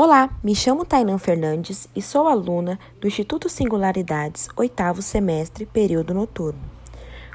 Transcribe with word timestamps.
Olá, 0.00 0.30
me 0.44 0.54
chamo 0.54 0.84
Tainan 0.84 1.18
Fernandes 1.18 1.88
e 1.92 2.00
sou 2.00 2.28
aluna 2.28 2.78
do 3.00 3.08
Instituto 3.08 3.48
Singularidades, 3.48 4.48
oitavo 4.56 5.02
semestre, 5.02 5.66
período 5.66 6.14
noturno. 6.14 6.60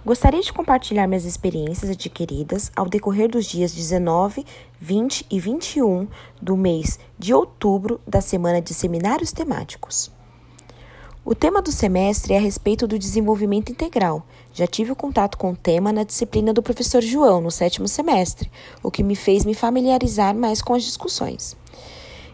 Gostaria 0.05 0.39
de 0.39 0.53
compartilhar 0.53 1.05
minhas 1.05 1.25
experiências 1.25 1.91
adquiridas 1.91 2.71
ao 2.73 2.87
decorrer 2.87 3.29
dos 3.29 3.47
dias 3.47 3.73
19, 3.73 4.45
20 4.79 5.25
e 5.29 5.41
21 5.41 6.07
do 6.41 6.55
mês 6.55 6.97
de 7.19 7.33
outubro 7.33 7.99
da 8.07 8.21
semana 8.21 8.62
de 8.62 8.73
seminários 8.73 9.34
temáticos. 9.34 10.09
O 11.25 11.36
tema 11.36 11.61
do 11.61 11.70
semestre 11.70 12.34
é 12.34 12.38
a 12.38 12.41
respeito 12.41 12.88
do 12.88 12.98
desenvolvimento 12.98 13.73
integral. 13.73 14.25
Já 14.54 14.66
tive 14.66 14.93
o 14.93 14.95
contato 14.95 15.38
com 15.38 15.52
o 15.52 15.57
tema 15.57 15.91
na 15.91 16.05
disciplina 16.05 16.54
do 16.54 16.64
professor 16.64 17.02
João 17.02 17.41
no 17.41 17.52
sétimo 17.52 17.89
semestre, 17.89 18.50
o 18.82 18.89
que 18.89 19.04
me 19.04 19.18
fez 19.18 19.43
me 19.43 19.54
familiarizar 19.54 20.34
mais 20.34 20.61
com 20.61 20.73
as 20.73 20.84
discussões. 20.84 21.57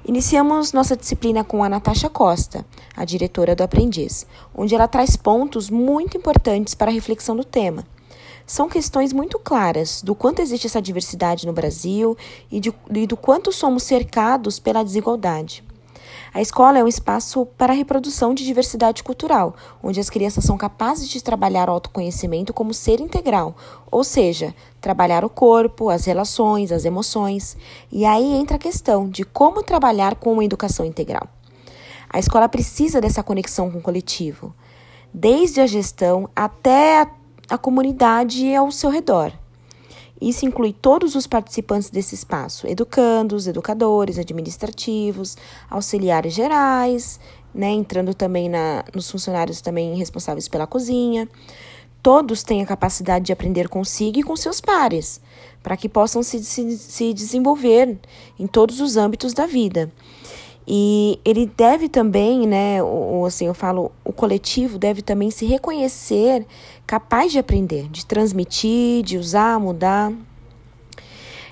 Iniciamos 0.10 0.74
nossa 0.74 0.98
disciplina 0.98 1.44
com 1.44 1.64
a 1.64 1.70
Natasha 1.70 2.10
Costa, 2.10 2.66
a 2.98 3.06
diretora 3.06 3.56
do 3.56 3.62
Aprendiz, 3.62 4.26
onde 4.56 4.74
ela 4.74 4.88
traz 4.88 5.16
pontos 5.16 5.70
muito 5.70 6.18
importantes 6.18 6.74
para 6.74 6.90
a 6.90 6.94
reflexão 6.94 7.36
do 7.36 7.44
tema. 7.44 7.86
São 8.44 8.68
questões 8.68 9.14
muito 9.14 9.38
claras 9.38 10.02
do 10.02 10.16
quanto 10.16 10.42
existe 10.42 10.66
essa 10.66 10.82
diversidade 10.82 11.46
no 11.46 11.54
Brasil 11.54 12.18
e, 12.52 12.60
de, 12.60 12.74
e 12.92 13.06
do 13.06 13.16
quanto 13.16 13.52
somos 13.52 13.84
cercados 13.84 14.58
pela 14.58 14.82
desigualdade. 14.82 15.64
A 16.32 16.42
escola 16.42 16.78
é 16.78 16.84
um 16.84 16.88
espaço 16.88 17.44
para 17.58 17.74
a 17.74 17.76
reprodução 17.76 18.36
de 18.36 18.46
diversidade 18.46 19.04
cultural, 19.04 19.56
onde 19.82 20.00
as 20.00 20.12
crianças 20.12 20.44
são 20.44 20.58
capazes 20.58 21.10
de 21.10 21.24
trabalhar 21.24 21.68
o 21.68 21.72
autoconhecimento 21.72 22.54
como 22.54 22.72
ser 22.72 23.00
integral, 23.00 23.56
ou 23.90 24.04
seja, 24.04 24.54
trabalhar 24.80 25.26
o 25.26 25.30
corpo, 25.30 25.90
as 25.90 26.06
relações, 26.06 26.72
as 26.72 26.86
emoções. 26.86 27.58
E 27.92 28.06
aí 28.06 28.36
entra 28.36 28.58
a 28.58 28.60
questão 28.60 29.10
de 29.10 29.24
como 29.24 29.64
trabalhar 29.64 30.16
com 30.16 30.32
uma 30.34 30.46
educação 30.46 30.86
integral. 30.86 31.28
A 32.08 32.20
escola 32.20 32.48
precisa 32.48 33.02
dessa 33.02 33.24
conexão 33.24 33.72
com 33.72 33.80
o 33.80 33.82
coletivo, 33.82 34.54
desde 35.12 35.62
a 35.62 35.68
gestão 35.68 36.30
até 36.36 37.02
a, 37.02 37.08
a 37.50 37.58
comunidade 37.58 38.54
ao 38.54 38.72
seu 38.72 38.92
redor. 38.92 39.34
Isso 40.22 40.46
inclui 40.46 40.74
todos 40.74 41.16
os 41.16 41.26
participantes 41.26 41.90
desse 41.90 42.16
espaço: 42.16 42.68
educandos, 42.68 43.48
educadores, 43.48 44.18
administrativos, 44.18 45.38
auxiliares 45.70 46.34
gerais, 46.34 47.20
né, 47.54 47.70
entrando 47.72 48.14
também 48.14 48.50
na, 48.50 48.84
nos 48.94 49.10
funcionários 49.10 49.62
também 49.62 49.96
responsáveis 49.96 50.48
pela 50.48 50.68
cozinha. 50.68 51.28
Todos 52.02 52.44
têm 52.44 52.62
a 52.62 52.66
capacidade 52.66 53.26
de 53.26 53.34
aprender 53.34 53.68
consigo 53.68 54.20
e 54.20 54.24
com 54.24 54.36
seus 54.36 54.62
pares, 54.62 55.20
para 55.62 55.76
que 55.76 55.90
possam 55.90 56.24
se, 56.24 56.42
se, 56.44 56.78
se 56.78 57.14
desenvolver 57.14 57.98
em 58.38 58.48
todos 58.48 58.80
os 58.80 58.96
âmbitos 58.96 59.34
da 59.34 59.46
vida. 59.46 59.92
E 60.72 61.20
ele 61.26 61.48
deve 61.48 61.90
também, 61.90 62.46
né, 62.46 62.84
o, 62.84 63.26
assim, 63.26 63.48
eu 63.48 63.56
falo, 63.56 63.92
o 64.06 64.14
coletivo 64.14 64.78
deve 64.78 65.02
também 65.02 65.32
se 65.32 65.44
reconhecer 65.44 66.46
capaz 66.86 67.32
de 67.32 67.40
aprender, 67.40 67.90
de 67.90 68.06
transmitir, 68.06 69.02
de 69.02 69.18
usar, 69.18 69.60
mudar. 69.60 70.14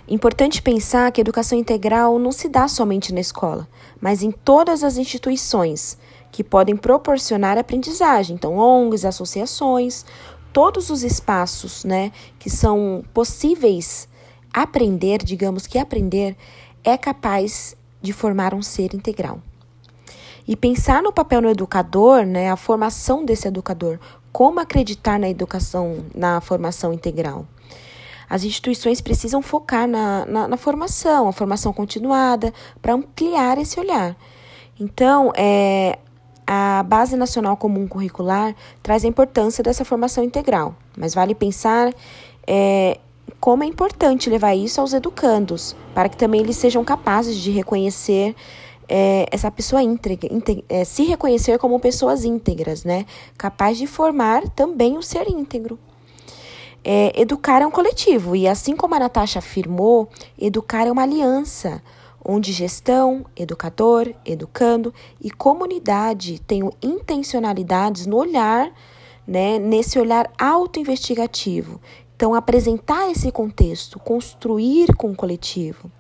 Importante 0.08 0.62
pensar 0.62 1.12
que 1.12 1.20
a 1.20 1.24
educação 1.24 1.58
integral 1.58 2.20
não 2.20 2.32
se 2.32 2.48
dá 2.48 2.68
somente 2.68 3.12
na 3.12 3.20
escola, 3.20 3.68
mas 4.00 4.22
em 4.22 4.30
todas 4.30 4.84
as 4.84 4.98
instituições 4.98 5.98
que 6.32 6.44
podem 6.44 6.78
proporcionar 6.78 7.58
aprendizagem, 7.58 8.36
então 8.36 8.56
ONGs, 8.56 9.04
associações, 9.04 10.06
todos 10.54 10.92
os 10.92 11.02
espaços, 11.02 11.84
né, 11.84 12.12
que 12.38 12.52
são 12.52 13.04
possíveis 13.16 14.08
aprender, 14.54 15.24
digamos 15.24 15.66
que 15.66 15.80
aprender 15.80 16.38
é 16.84 16.96
capaz 16.96 17.76
de 18.08 18.14
formar 18.14 18.54
um 18.54 18.62
ser 18.62 18.96
integral. 18.96 19.40
E 20.48 20.56
pensar 20.56 21.04
no 21.04 21.12
papel 21.12 21.42
do 21.42 21.50
educador, 21.50 22.26
né, 22.26 22.50
a 22.50 22.56
formação 22.56 23.26
desse 23.26 23.48
educador, 23.48 24.00
como 24.32 24.62
acreditar 24.62 25.20
na 25.20 25.30
educação, 25.30 26.06
na 26.16 26.40
formação 26.40 26.94
integral. 26.94 27.46
As 28.30 28.46
instituições 28.46 29.02
precisam 29.02 29.42
focar 29.42 29.88
na, 29.88 30.26
na, 30.26 30.48
na 30.48 30.58
formação, 30.58 31.28
a 31.28 31.34
formação 31.34 31.74
continuada, 31.74 32.54
para 32.82 32.94
ampliar 32.94 33.58
esse 33.58 33.78
olhar. 33.78 34.16
Então, 34.80 35.34
é, 35.36 36.00
a 36.46 36.82
Base 36.84 37.18
Nacional 37.18 37.58
Comum 37.58 37.86
Curricular 37.86 38.56
traz 38.82 39.04
a 39.04 39.08
importância 39.08 39.62
dessa 39.62 39.84
formação 39.84 40.24
integral, 40.24 40.76
mas 40.98 41.14
vale 41.14 41.36
pensar 41.36 41.94
é, 42.46 43.00
como 43.48 43.64
é 43.64 43.66
importante 43.66 44.30
levar 44.30 44.56
isso 44.56 44.82
aos 44.82 44.92
educandos, 44.92 45.74
para 45.96 46.10
que 46.10 46.18
também 46.18 46.42
eles 46.42 46.58
sejam 46.58 46.84
capazes 46.84 47.38
de 47.38 47.50
reconhecer 47.50 48.36
é, 48.90 49.26
essa 49.32 49.50
pessoa 49.50 49.82
íntegra, 49.82 50.28
íntegra 50.30 50.66
é, 50.68 50.84
se 50.84 51.06
reconhecer 51.06 51.58
como 51.58 51.80
pessoas 51.80 52.26
íntegras, 52.26 52.84
né? 52.84 53.06
Capaz 53.38 53.78
de 53.78 53.88
formar 53.88 54.50
também 54.50 54.98
o 54.98 55.02
ser 55.02 55.30
íntegro. 55.30 55.80
É, 56.84 57.14
educar 57.18 57.62
é 57.62 57.66
um 57.66 57.72
coletivo, 57.72 58.36
e 58.36 58.50
assim 58.50 58.76
como 58.76 58.96
a 58.96 59.00
Natasha 59.00 59.40
afirmou, 59.40 60.10
educar 60.38 60.86
é 60.86 60.92
uma 60.92 61.04
aliança, 61.04 61.82
onde 62.26 62.52
gestão, 62.52 63.26
educador, 63.34 64.14
educando 64.26 64.94
e 65.22 65.32
comunidade 65.32 66.40
têm 66.40 66.70
intencionalidades 66.84 68.08
no 68.08 68.18
olhar, 68.18 68.70
né, 69.26 69.58
nesse 69.58 69.98
olhar 69.98 70.30
autoinvestigativo, 70.38 71.80
então, 72.18 72.34
apresentar 72.34 73.12
esse 73.12 73.32
contexto, 73.32 74.00
construir 74.00 74.96
com 74.96 75.12
o 75.12 75.16
coletivo. 75.16 75.92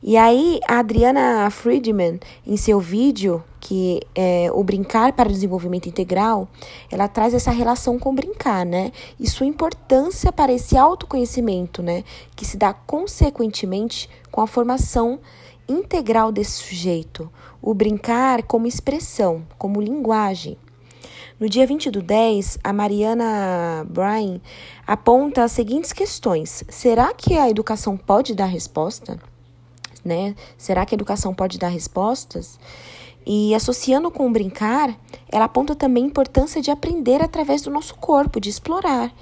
E 0.00 0.16
aí, 0.16 0.60
a 0.68 0.78
Adriana 0.78 1.50
Friedman, 1.50 2.20
em 2.46 2.56
seu 2.56 2.78
vídeo, 2.78 3.42
que 3.58 4.00
é 4.14 4.48
o 4.52 4.62
Brincar 4.62 5.12
para 5.12 5.28
o 5.28 5.32
Desenvolvimento 5.32 5.88
Integral, 5.88 6.48
ela 6.88 7.08
traz 7.08 7.34
essa 7.34 7.50
relação 7.50 7.98
com 7.98 8.14
brincar, 8.14 8.64
né? 8.64 8.92
E 9.18 9.28
sua 9.28 9.44
importância 9.44 10.30
para 10.32 10.52
esse 10.52 10.78
autoconhecimento, 10.78 11.82
né? 11.82 12.04
Que 12.36 12.44
se 12.44 12.56
dá 12.56 12.72
consequentemente 12.72 14.08
com 14.30 14.40
a 14.40 14.46
formação 14.46 15.18
integral 15.68 16.30
desse 16.30 16.62
sujeito. 16.62 17.28
O 17.60 17.74
brincar 17.74 18.44
como 18.44 18.68
expressão, 18.68 19.44
como 19.58 19.80
linguagem. 19.80 20.56
No 21.42 21.48
dia 21.48 21.66
20 21.66 21.90
do 21.90 22.00
10, 22.00 22.60
a 22.62 22.72
Mariana 22.72 23.84
Bryan 23.90 24.40
aponta 24.86 25.42
as 25.42 25.50
seguintes 25.50 25.92
questões: 25.92 26.62
será 26.68 27.12
que 27.12 27.36
a 27.36 27.50
educação 27.50 27.96
pode 27.96 28.32
dar 28.32 28.46
resposta? 28.46 29.18
Né? 30.04 30.36
Será 30.56 30.86
que 30.86 30.94
a 30.94 30.96
educação 30.96 31.34
pode 31.34 31.58
dar 31.58 31.66
respostas? 31.66 32.60
E 33.26 33.52
associando 33.56 34.08
com 34.08 34.28
o 34.28 34.30
brincar, 34.30 34.96
ela 35.28 35.46
aponta 35.46 35.74
também 35.74 36.04
a 36.04 36.06
importância 36.06 36.62
de 36.62 36.70
aprender 36.70 37.20
através 37.20 37.60
do 37.60 37.72
nosso 37.72 37.96
corpo, 37.96 38.38
de 38.38 38.48
explorar, 38.48 39.12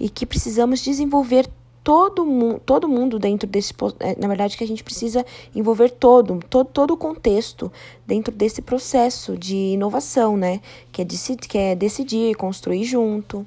e 0.00 0.08
que 0.08 0.24
precisamos 0.24 0.80
desenvolver 0.80 1.50
todo, 1.88 2.26
mu 2.26 2.58
todo 2.58 2.86
mundo 2.86 3.18
dentro 3.18 3.48
desse. 3.48 3.72
É, 4.00 4.14
na 4.20 4.28
verdade, 4.28 4.58
que 4.58 4.62
a 4.62 4.66
gente 4.66 4.84
precisa 4.84 5.24
envolver 5.56 5.88
todo, 5.88 6.38
todo, 6.50 6.66
todo 6.66 6.90
o 6.92 6.98
contexto 6.98 7.72
dentro 8.06 8.30
desse 8.30 8.60
processo 8.60 9.38
de 9.38 9.56
inovação, 9.56 10.36
né? 10.36 10.60
Que 10.92 11.00
é, 11.00 11.06
que 11.48 11.56
é 11.56 11.74
decidir, 11.74 12.34
construir 12.34 12.84
junto. 12.84 13.46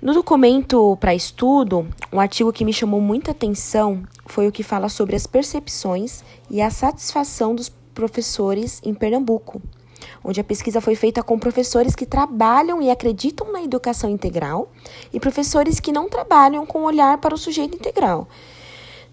No 0.00 0.14
documento 0.14 0.96
para 0.98 1.14
estudo, 1.14 1.86
um 2.10 2.18
artigo 2.18 2.50
que 2.50 2.64
me 2.64 2.72
chamou 2.72 2.98
muita 2.98 3.32
atenção 3.32 4.02
foi 4.24 4.48
o 4.48 4.52
que 4.52 4.62
fala 4.62 4.88
sobre 4.88 5.16
as 5.16 5.26
percepções 5.26 6.24
e 6.48 6.62
a 6.62 6.70
satisfação 6.70 7.54
dos 7.54 7.68
professores 7.92 8.80
em 8.82 8.94
Pernambuco 8.94 9.60
onde 10.24 10.40
a 10.40 10.44
pesquisa 10.44 10.80
foi 10.80 10.94
feita 10.94 11.22
com 11.22 11.38
professores 11.38 11.94
que 11.94 12.06
trabalham 12.06 12.82
e 12.82 12.90
acreditam 12.90 13.52
na 13.52 13.62
educação 13.62 14.10
integral 14.10 14.70
e 15.12 15.20
professores 15.20 15.80
que 15.80 15.92
não 15.92 16.08
trabalham 16.08 16.66
com 16.66 16.82
olhar 16.82 17.18
para 17.18 17.34
o 17.34 17.38
sujeito 17.38 17.76
integral. 17.76 18.28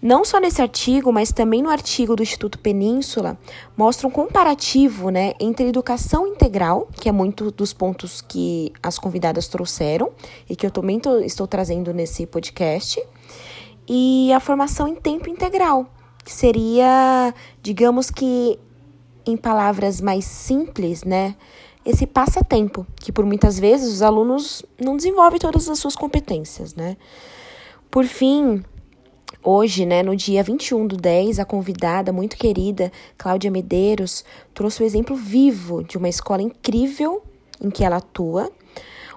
Não 0.04 0.22
só 0.22 0.38
nesse 0.38 0.60
artigo, 0.60 1.10
mas 1.10 1.32
também 1.32 1.62
no 1.62 1.70
artigo 1.70 2.14
do 2.14 2.22
Instituto 2.22 2.58
Península, 2.58 3.38
mostra 3.74 4.06
um 4.06 4.10
comparativo 4.10 5.08
né, 5.08 5.32
entre 5.40 5.66
educação 5.66 6.26
integral, 6.26 6.88
que 6.92 7.08
é 7.08 7.12
muito 7.12 7.50
dos 7.50 7.72
pontos 7.72 8.20
que 8.20 8.70
as 8.82 8.98
convidadas 8.98 9.48
trouxeram 9.48 10.10
e 10.46 10.54
que 10.54 10.66
eu 10.66 10.70
também 10.70 11.00
tô, 11.00 11.20
estou 11.20 11.46
trazendo 11.46 11.94
nesse 11.94 12.26
podcast, 12.26 13.02
e 13.88 14.30
a 14.30 14.40
formação 14.40 14.86
em 14.86 14.94
tempo 14.94 15.30
integral, 15.30 15.86
que 16.22 16.32
seria, 16.32 17.32
digamos 17.62 18.10
que, 18.10 18.58
em 19.26 19.36
palavras 19.36 20.00
mais 20.00 20.24
simples, 20.24 21.04
né? 21.04 21.34
Esse 21.84 22.06
passatempo, 22.06 22.86
que 22.96 23.12
por 23.12 23.26
muitas 23.26 23.58
vezes 23.58 23.92
os 23.92 24.02
alunos 24.02 24.64
não 24.82 24.96
desenvolvem 24.96 25.38
todas 25.38 25.68
as 25.68 25.78
suas 25.78 25.94
competências, 25.94 26.74
né? 26.74 26.96
Por 27.90 28.04
fim, 28.06 28.64
Hoje, 29.46 29.84
né, 29.84 30.02
no 30.02 30.16
dia 30.16 30.42
21 30.42 30.86
do 30.86 30.96
10, 30.96 31.38
a 31.38 31.44
convidada 31.44 32.10
muito 32.10 32.34
querida, 32.34 32.90
Cláudia 33.18 33.50
Medeiros, 33.50 34.24
trouxe 34.54 34.82
o 34.82 34.86
exemplo 34.86 35.14
vivo 35.14 35.84
de 35.84 35.98
uma 35.98 36.08
escola 36.08 36.40
incrível 36.40 37.22
em 37.60 37.68
que 37.68 37.84
ela 37.84 37.96
atua, 37.96 38.50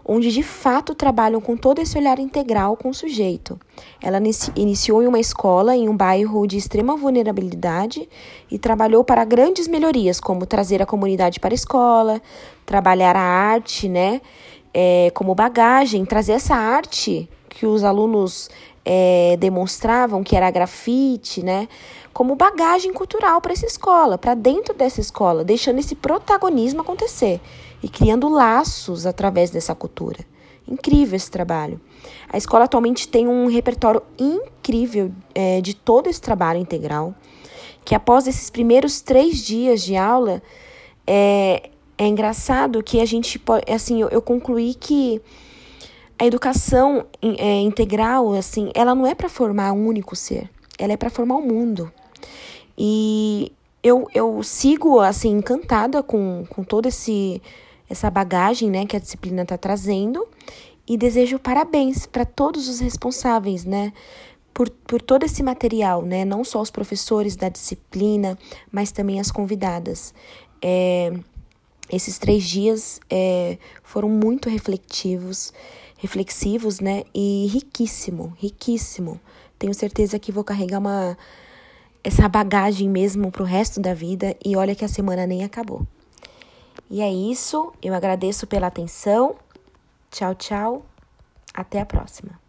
onde 0.08 0.32
de 0.32 0.42
fato 0.42 0.96
trabalham 0.96 1.42
com 1.42 1.58
todo 1.58 1.80
esse 1.80 1.98
olhar 1.98 2.18
integral 2.18 2.78
com 2.78 2.90
o 2.90 2.94
sujeito. 2.94 3.60
Ela 4.02 4.20
iniciou 4.56 5.04
em 5.04 5.08
uma 5.08 5.20
escola 5.20 5.76
em 5.76 5.90
um 5.90 5.98
bairro 5.98 6.48
de 6.48 6.56
extrema 6.56 6.96
vulnerabilidade 6.96 8.08
e 8.50 8.58
trabalhou 8.58 9.04
para 9.04 9.26
grandes 9.26 9.68
melhorias, 9.68 10.20
como 10.20 10.46
trazer 10.46 10.82
a 10.82 10.86
comunidade 10.86 11.40
para 11.40 11.54
a 11.54 11.56
escola, 11.56 12.22
trabalhar 12.66 13.16
a 13.16 13.22
arte, 13.22 13.90
né, 13.90 14.22
é, 14.74 15.12
como 15.14 15.36
bagagem, 15.36 16.06
trazer 16.06 16.34
essa 16.34 16.56
arte 16.56 17.30
que 17.50 17.66
os 17.66 17.84
alunos 17.84 18.50
é, 18.86 19.36
demonstravam, 19.38 20.24
que 20.24 20.36
era 20.36 20.50
grafite, 20.50 21.44
né, 21.44 21.68
como 22.18 22.36
bagagem 22.36 22.92
cultural 22.94 23.40
para 23.40 23.54
essa 23.54 23.68
escola, 23.68 24.18
para 24.18 24.34
dentro 24.34 24.74
dessa 24.74 25.00
escola, 25.00 25.44
deixando 25.44 25.78
esse 25.78 25.94
protagonismo 25.94 26.82
acontecer 26.82 27.40
e 27.84 27.88
criando 27.88 28.28
laços 28.28 29.06
através 29.06 29.52
dessa 29.52 29.76
cultura. 29.76 30.26
Incrível 30.68 31.16
esse 31.16 31.30
trabalho. 31.30 31.80
A 32.28 32.36
escola 32.36 32.66
atualmente 32.66 33.08
tem 33.08 33.28
um 33.28 33.46
repertório 33.46 34.02
incrível 34.18 35.12
é, 35.36 35.62
de 35.62 35.76
todo 35.76 36.08
esse 36.08 36.20
trabalho 36.20 36.60
integral, 36.60 37.14
que 37.86 37.94
após 37.94 38.26
esses 38.26 38.50
primeiros 38.50 39.00
três 39.00 39.38
dias 39.38 39.84
de 39.84 39.96
aula, 39.96 40.42
é, 41.06 41.70
é 42.00 42.08
engraçado 42.08 42.82
que 42.82 43.00
a 43.00 43.06
gente 43.06 43.38
pode, 43.38 43.72
assim, 43.72 44.02
eu, 44.02 44.10
eu 44.10 44.24
concluí 44.24 44.74
que 44.74 45.22
a 46.18 46.26
educação 46.26 47.06
é, 47.22 47.60
integral, 47.60 48.34
assim, 48.34 48.72
ela 48.74 48.96
não 48.96 49.06
é 49.06 49.14
para 49.14 49.30
formar 49.30 49.72
um 49.72 49.86
único 49.86 50.16
ser, 50.16 50.50
ela 50.80 50.94
é 50.94 50.98
para 50.98 51.12
formar 51.12 51.36
o 51.36 51.42
um 51.42 51.48
mundo. 51.48 51.94
E 52.78 53.52
eu, 53.82 54.08
eu 54.14 54.44
sigo, 54.44 55.00
assim, 55.00 55.30
encantada 55.30 56.04
com, 56.04 56.46
com 56.50 56.64
esse 56.86 57.42
essa 57.90 58.10
bagagem 58.10 58.70
né, 58.70 58.86
que 58.86 58.98
a 58.98 59.00
disciplina 59.00 59.44
está 59.44 59.58
trazendo 59.58 60.28
e 60.88 60.98
desejo 60.98 61.40
parabéns 61.40 62.06
para 62.06 62.26
todos 62.26 62.68
os 62.68 62.80
responsáveis, 62.80 63.66
né? 63.66 63.94
Por, 64.54 64.70
por 64.70 65.02
todo 65.02 65.24
esse 65.24 65.44
material, 65.44 66.02
né? 66.02 66.26
Não 66.26 66.44
só 66.44 66.62
os 66.62 66.72
professores 66.72 67.36
da 67.36 67.48
disciplina, 67.48 68.38
mas 68.72 68.92
também 68.92 69.20
as 69.20 69.32
convidadas. 69.32 70.14
É, 70.62 71.14
esses 71.92 72.18
três 72.18 72.44
dias 72.44 73.00
é, 73.10 73.58
foram 73.84 74.10
muito 74.10 74.50
reflexivos, 74.50 75.54
reflexivos, 75.98 76.80
né? 76.80 77.04
E 77.14 77.48
riquíssimo, 77.52 78.34
riquíssimo. 78.38 79.20
Tenho 79.60 79.74
certeza 79.74 80.18
que 80.18 80.32
vou 80.32 80.44
carregar 80.44 80.80
uma 80.80 81.18
essa 82.08 82.30
bagagem 82.30 82.90
mesmo 82.90 83.30
para 83.30 83.44
o 83.44 83.46
resto 83.46 83.82
da 83.82 83.94
vida 83.94 84.34
e 84.44 84.56
olha 84.56 84.74
que 84.74 84.86
a 84.86 84.88
semana 84.88 85.28
nem 85.28 85.44
acabou. 85.44 85.86
E 86.90 87.02
é 87.02 87.12
isso, 87.12 87.74
eu 87.84 87.94
agradeço 87.94 88.48
pela 88.48 88.68
atenção. 88.68 89.36
Tchau, 90.10 90.34
tchau. 90.34 90.86
Até 91.54 91.82
a 91.82 91.86
próxima. 91.86 92.47